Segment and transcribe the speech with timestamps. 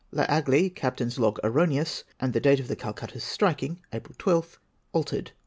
[0.15, 4.59] EAigle, Captain's log erroneous, and date of the Calcutta'' s striking April 12.
[4.93, 5.31] altered.